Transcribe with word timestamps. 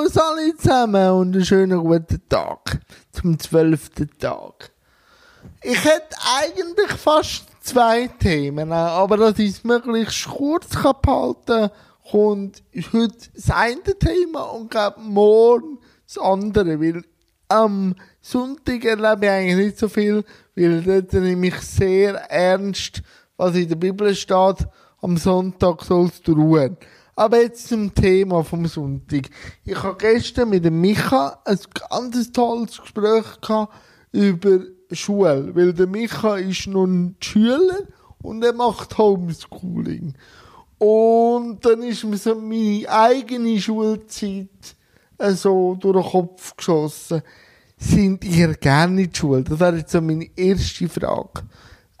Servus 0.00 0.16
alle 0.16 0.56
zusammen 0.56 1.10
und 1.10 1.34
einen 1.34 1.44
schönen 1.44 1.80
guten 1.80 2.22
Tag 2.28 2.80
zum 3.12 3.38
zwölften 3.38 4.08
Tag. 4.18 4.70
Ich 5.62 5.84
hätte 5.84 6.16
eigentlich 6.38 6.90
fast 6.92 7.44
zwei 7.60 8.08
Themen, 8.08 8.72
aber 8.72 9.16
dass 9.18 9.38
ich 9.38 9.50
es 9.50 9.64
möglichst 9.64 10.26
kurz 10.26 10.68
behalten 10.70 11.00
kann, 11.46 11.70
kommt 12.10 12.62
heute 12.92 13.14
das 13.34 13.50
eine 13.50 13.98
Thema 13.98 14.42
und 14.44 14.70
glaube 14.70 15.00
morgen 15.00 15.78
das 16.06 16.16
andere, 16.16 16.80
weil 16.80 17.02
am 17.48 17.94
Sonntag 18.22 18.84
erlebe 18.84 19.26
ich 19.26 19.30
eigentlich 19.30 19.66
nicht 19.66 19.78
so 19.78 19.88
viel, 19.88 20.24
weil 20.56 20.82
dort 20.82 21.12
nehme 21.12 21.48
ich 21.48 21.56
sehr 21.56 22.14
ernst, 22.30 23.02
was 23.36 23.54
in 23.54 23.68
der 23.68 23.76
Bibel 23.76 24.14
steht, 24.14 24.66
am 25.02 25.16
Sonntag 25.18 25.82
sollst 25.82 26.26
du 26.26 26.32
ruhen. 26.32 26.76
Aber 27.16 27.42
jetzt 27.42 27.68
zum 27.68 27.94
Thema 27.94 28.42
vom 28.44 28.66
Sonntag. 28.66 29.30
Ich 29.64 29.82
habe 29.82 29.96
gestern 29.98 30.50
mit 30.50 30.64
dem 30.64 30.80
Micha 30.80 31.40
ein 31.44 31.58
ganz 31.90 32.32
tolles 32.32 32.80
Gespräch 32.80 33.40
gehabt 33.40 33.74
über 34.12 34.60
Schule, 34.92 35.54
weil 35.54 35.72
der 35.72 35.86
Micha 35.86 36.36
ist 36.36 36.66
nun 36.66 37.16
Schüler 37.20 37.80
und 38.22 38.44
er 38.44 38.52
macht 38.52 38.96
Homeschooling. 38.98 40.14
Und 40.78 41.58
dann 41.64 41.82
ist 41.82 42.04
mir 42.04 42.16
so 42.16 42.34
meine 42.34 42.88
eigene 42.88 43.60
Schulzeit 43.60 44.48
äh, 45.18 45.32
so 45.32 45.76
durch 45.78 46.02
den 46.02 46.10
Kopf 46.10 46.56
geschossen. 46.56 47.22
Sind 47.76 48.24
ihr 48.24 48.54
gerne 48.54 49.02
in 49.02 49.10
die 49.10 49.18
Schule? 49.18 49.42
Das 49.42 49.60
wäre 49.60 49.76
jetzt 49.76 49.92
so 49.92 50.00
meine 50.00 50.28
erste 50.36 50.88
Frage. 50.88 51.42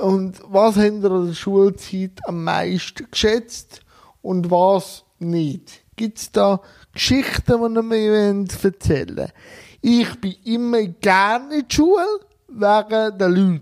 Und 0.00 0.40
was 0.48 0.76
habt 0.76 1.04
ihr 1.04 1.10
an 1.10 1.26
der 1.28 1.34
Schulzeit 1.34 2.18
am 2.24 2.42
meisten 2.42 3.06
geschätzt 3.10 3.83
und 4.24 4.50
was 4.50 5.04
nicht? 5.18 5.84
Gibt 5.96 6.18
es 6.18 6.32
da 6.32 6.60
Geschichten, 6.92 7.74
die 7.74 7.78
ihr 7.78 7.82
mir 7.82 8.46
erzählen 8.62 9.16
wollt? 9.16 9.34
Ich 9.80 10.20
bin 10.20 10.34
immer 10.44 10.82
gerne 10.82 11.56
in 11.56 11.68
die 11.68 11.74
Schule 11.74 12.06
wegen 12.48 13.18
der 13.18 13.28
Leute. 13.28 13.60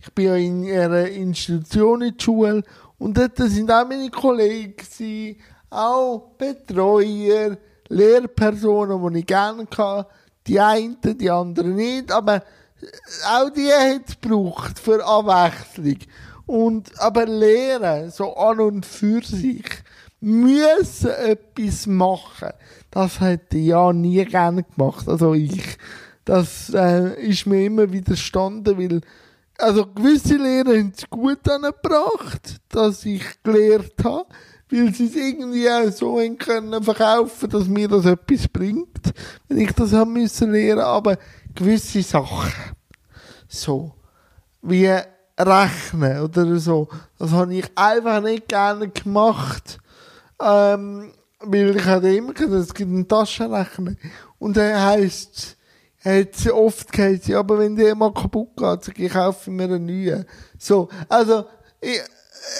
Ich 0.00 0.12
bin 0.14 0.24
ja 0.24 0.36
in 0.36 0.70
einer 0.70 1.08
Institution 1.08 2.02
in 2.02 2.16
der 2.16 2.22
Schule 2.22 2.62
und 2.98 3.18
dort 3.18 3.36
sind 3.36 3.70
auch 3.70 3.86
meine 3.86 4.08
Kollegen, 4.10 5.36
auch 5.68 6.30
Betreuer, 6.38 7.56
Lehrpersonen, 7.88 9.12
die 9.12 9.18
ich 9.18 9.26
gerne 9.26 9.66
hatte. 9.76 10.06
Die 10.46 10.60
einen, 10.60 10.96
die 11.02 11.30
anderen 11.30 11.74
nicht, 11.74 12.10
aber 12.12 12.42
auch 13.32 13.50
die 13.50 13.68
hat 13.68 14.08
es 14.08 14.20
gebraucht 14.20 14.78
für 14.78 15.04
Abwechslung. 15.04 15.98
Und, 16.52 17.00
aber 17.00 17.24
Lehren, 17.24 18.10
so 18.10 18.36
an 18.36 18.60
und 18.60 18.84
für 18.84 19.22
sich, 19.22 19.64
müssen 20.20 21.08
etwas 21.08 21.86
machen. 21.86 22.50
Das 22.90 23.20
hätte 23.20 23.56
ich 23.56 23.68
ja 23.68 23.90
nie 23.94 24.22
gerne 24.26 24.62
gemacht. 24.62 25.08
Also 25.08 25.32
ich. 25.32 25.78
Das 26.26 26.70
äh, 26.74 27.14
ist 27.22 27.46
mir 27.46 27.64
immer 27.64 27.90
widerstanden, 27.90 28.76
weil 28.78 29.00
also 29.56 29.86
gewisse 29.86 30.36
Lehrer 30.36 30.76
haben 30.76 30.92
es 30.94 31.08
gut 31.08 31.48
angebracht, 31.48 32.60
dass 32.68 33.06
ich 33.06 33.24
gelehrt 33.42 34.04
habe, 34.04 34.26
weil 34.70 34.94
sie 34.94 35.06
es 35.06 35.16
irgendwie 35.16 35.70
auch 35.70 35.90
so 35.90 36.20
können 36.36 36.82
verkaufen, 36.82 37.48
dass 37.48 37.66
mir 37.66 37.88
das 37.88 38.04
etwas 38.04 38.46
bringt, 38.46 39.14
wenn 39.48 39.58
ich 39.58 39.72
das 39.72 39.94
haben 39.94 40.12
müssen 40.12 40.52
lernen, 40.52 40.82
aber 40.82 41.16
gewisse 41.54 42.02
Sachen, 42.02 42.52
so, 43.48 43.94
wie 44.60 44.90
rechnen 45.38 46.20
oder 46.20 46.58
so, 46.58 46.88
das 47.18 47.30
habe 47.30 47.54
ich 47.54 47.70
einfach 47.74 48.20
nicht 48.20 48.48
gerne 48.48 48.88
gemacht, 48.88 49.78
ähm, 50.40 51.12
weil 51.40 51.76
ich 51.76 51.84
hatte 51.84 52.14
immer 52.14 52.32
gesagt, 52.32 52.52
es 52.52 52.74
gibt 52.74 52.90
einen 52.90 53.08
Taschenrechner 53.08 53.94
und 54.38 54.56
dann 54.56 54.80
heisst 54.80 55.56
hat 56.04 56.34
sie 56.34 56.50
oft 56.50 56.90
gesagt, 56.90 57.28
ja, 57.28 57.38
aber 57.38 57.58
wenn 57.58 57.76
der 57.76 57.94
mal 57.94 58.12
kaputt 58.12 58.56
geht, 58.56 58.84
sag 58.84 58.98
ich, 58.98 59.46
mir 59.46 59.64
einen 59.64 59.86
neuen. 59.86 60.24
So, 60.58 60.88
also, 61.08 61.44
ich, 61.80 62.00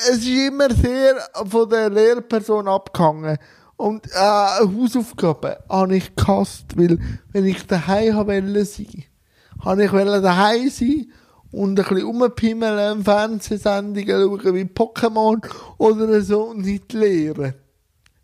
es 0.09 0.19
ist 0.19 0.28
immer 0.28 0.72
sehr 0.72 1.16
von 1.49 1.69
der 1.69 1.91
Lehrperson 1.91 2.69
abgehangen. 2.69 3.39
Und 3.77 4.06
äh, 4.12 4.16
Hausaufgaben 4.16 5.56
habe 5.69 5.97
ich 5.97 6.15
gehasst, 6.15 6.77
weil 6.77 6.99
wenn 7.33 7.47
ich 7.47 7.66
daheim 7.66 8.15
wollte 8.15 8.65
sein, 8.65 9.04
habe 9.65 9.84
ich 9.84 9.91
daheim 9.91 10.71
sein 10.71 11.12
und 11.53 11.79
ein 11.79 11.85
bisschen 11.85 12.07
rumpimmeln, 12.07 13.05
Fernsehsendungen 13.05 14.07
schauen 14.41 14.55
wie 14.55 14.65
Pokémon 14.65 15.41
oder 15.79 16.21
so 16.23 16.45
und 16.45 16.63
nicht 16.63 16.93
lehren. 16.93 17.55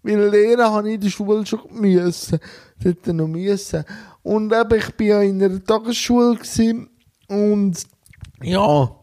Weil 0.02 0.28
lehren 0.28 0.64
habe 0.64 0.88
ich 0.88 0.94
in 0.94 1.00
der 1.02 1.08
Schule 1.10 1.44
schon 1.44 1.60
müssen. 1.70 2.38
Dort 2.82 3.06
noch 3.08 3.28
müssen. 3.28 3.84
Und 4.22 4.52
eben, 4.52 4.78
ich 4.78 4.98
war 4.98 5.06
ja 5.06 5.22
in 5.22 5.42
einer 5.42 5.62
Tagesschule 5.62 6.38
und 7.28 7.82
ja, 8.42 8.96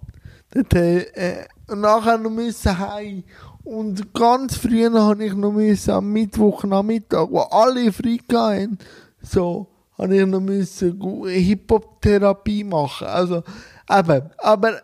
dort, 0.51 0.73
äh, 0.73 1.45
nachher 1.67 2.17
noch 2.17 2.31
müssen 2.31 2.79
heim. 2.79 3.23
Und 3.63 4.13
ganz 4.13 4.57
früh 4.57 4.89
habe 4.91 5.25
ich 5.25 5.33
noch 5.33 5.51
müssen, 5.51 5.91
am 5.91 6.11
Mittwochnachmittag, 6.11 7.27
wo 7.29 7.39
alle 7.39 7.91
frei 7.91 8.19
hatten, 8.31 8.77
so, 9.21 9.67
habe 9.97 10.17
ich 10.17 10.25
noch 10.25 10.41
müssen 10.41 11.25
Hip-Hop-Therapie 11.25 12.63
machen. 12.63 13.07
Also, 13.07 13.43
eben, 13.89 14.29
aber 14.37 14.81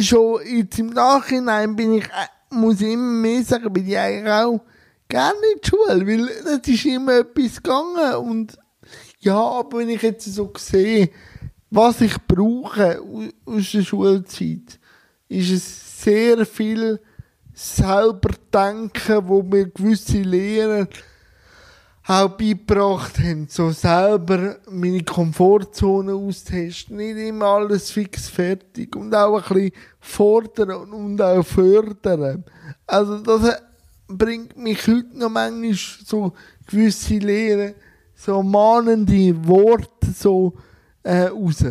schon 0.00 0.40
jetzt 0.46 0.78
im 0.78 0.90
Nachhinein 0.90 1.74
bin 1.74 1.94
ich, 1.94 2.04
äh, 2.04 2.54
muss 2.54 2.80
ich 2.80 2.92
immer 2.92 3.20
mehr 3.20 3.42
sagen, 3.42 3.72
bin 3.72 3.88
ich 3.88 3.98
eigentlich 3.98 4.32
auch 4.32 4.60
gerne 5.08 5.34
in 5.54 5.60
die 5.62 5.68
Schule, 5.68 6.06
weil 6.06 6.28
es 6.28 6.68
ist 6.68 6.84
immer 6.86 7.18
etwas 7.18 7.62
gegangen 7.62 8.14
und 8.16 8.58
ja, 9.20 9.38
aber 9.38 9.78
wenn 9.78 9.88
ich 9.88 10.02
jetzt 10.02 10.26
so 10.26 10.52
sehe, 10.56 11.10
was 11.70 12.00
ich 12.00 12.14
brauche 12.28 13.00
aus 13.46 13.72
der 13.72 13.82
Schulzeit, 13.82 14.78
ist 15.28 15.50
es 15.50 16.02
sehr 16.04 16.44
viel 16.46 17.00
selber 17.54 18.30
denken, 18.52 19.28
wo 19.28 19.42
mir 19.42 19.68
gewisse 19.68 20.18
Lehrer 20.18 20.86
auch 22.06 22.28
beigebracht 22.30 23.18
haben, 23.18 23.46
so 23.48 23.70
selber 23.70 24.56
meine 24.70 25.02
Komfortzone 25.02 26.14
austesten, 26.14 26.96
nicht 26.96 27.16
immer 27.16 27.46
alles 27.46 27.90
fix 27.90 28.28
fertig 28.28 28.94
und 28.94 29.14
auch 29.14 29.50
ein 29.50 29.54
bisschen 29.54 29.72
fordern 30.00 30.92
und 30.92 31.22
auch 31.22 31.42
fördern. 31.42 32.44
Also 32.86 33.18
das 33.18 33.62
bringt 34.06 34.56
mich 34.56 34.86
heute 34.86 35.16
noch 35.18 35.30
manchmal 35.30 35.74
so 36.04 36.32
gewisse 36.66 37.14
Lehren 37.14 37.74
so 38.14 38.42
mahnende 38.42 39.46
Worte 39.46 40.10
so 40.14 40.54
äh, 41.02 41.26
raus. 41.26 41.64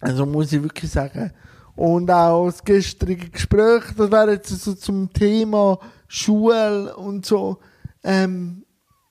Also 0.00 0.26
muss 0.26 0.52
ich 0.52 0.62
wirklich 0.62 0.90
sagen. 0.90 1.32
Und 1.74 2.10
auch 2.10 2.46
das 2.46 2.64
gestrige 2.64 3.28
Gespräch, 3.28 3.82
das 3.96 4.10
wäre 4.10 4.32
jetzt 4.32 4.48
so 4.48 4.74
zum 4.74 5.12
Thema 5.12 5.78
Schule 6.06 6.96
und 6.96 7.24
so. 7.26 7.58
Ähm, 8.02 8.64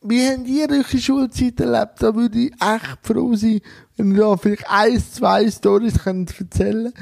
wie 0.09 0.28
habt 0.28 0.47
ihr 0.47 0.69
eure 0.69 0.97
Schulzeit 0.97 1.59
erlebt? 1.59 2.01
Da 2.01 2.16
würde 2.16 2.40
ich 2.40 2.51
echt 2.53 3.00
froh 3.03 3.35
sein, 3.35 3.62
wenn 3.95 4.12
ihr 4.12 4.22
da 4.22 4.38
vielleicht 4.38 4.69
ein, 4.69 5.00
zwei 5.00 5.50
Storys 5.50 6.00
könnt 6.03 6.40
erzählen 6.40 6.94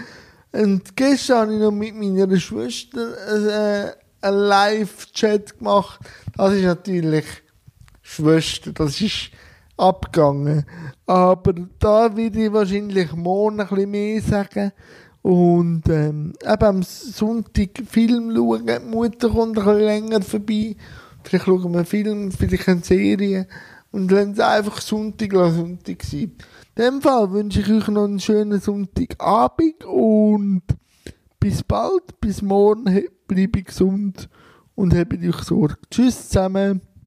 Und 0.52 0.96
gestern 0.96 1.38
habe 1.38 1.54
ich 1.54 1.60
noch 1.60 1.72
mit 1.72 1.96
meiner 1.96 2.38
Schwester 2.38 3.18
äh, 3.28 3.92
einen 4.22 4.38
Live-Chat 4.38 5.60
gemacht. 5.60 6.00
Das 6.36 6.54
ist 6.54 6.64
natürlich 6.64 7.26
Schwester, 8.02 8.72
das 8.72 9.00
ist 9.02 9.32
abgegangen. 9.78 10.66
Aber 11.06 11.54
da 11.80 12.16
werde 12.16 12.46
ich 12.46 12.54
wahrscheinlich 12.54 13.14
morgen 13.14 13.60
ein 13.60 13.68
bisschen 13.68 13.92
mehr 13.92 14.22
sagen. 14.22 14.72
Und 15.22 15.90
ähm, 15.90 16.34
eben 16.44 16.64
am 16.64 16.84
Sonntag 16.84 17.70
Film 17.90 18.34
schauen. 18.36 18.68
Die 18.68 18.80
Mutter 18.88 19.30
kommt 19.30 19.58
ein 19.58 19.66
bisschen 19.66 19.80
länger 19.80 20.22
vorbei. 20.22 20.76
Vielleicht 21.26 21.46
schauen 21.46 21.72
wir 21.72 21.80
einen 21.80 21.86
Film, 21.86 22.32
vielleicht 22.32 22.70
eine 22.70 22.84
Serie. 22.84 23.48
Und 23.92 24.12
lassen 24.12 24.34
es 24.34 24.40
einfach 24.40 24.82
Sonntag 24.82 25.34
Sonntag 25.52 26.04
sein. 26.04 26.32
In 26.76 26.84
dem 26.84 27.02
Fall 27.02 27.32
wünsche 27.32 27.62
ich 27.62 27.72
euch 27.72 27.88
noch 27.88 28.04
einen 28.04 28.20
schönen 28.20 28.60
Sonntagabend 28.60 29.86
und 29.86 30.64
bis 31.40 31.64
bald, 31.64 32.20
bis 32.20 32.42
morgen, 32.42 33.06
bleibe 33.28 33.64
gesund 33.64 34.30
und 34.76 34.94
habt 34.94 35.14
euch 35.14 35.38
Sorge. 35.44 35.78
Tschüss 35.90 36.28
zusammen. 36.30 36.82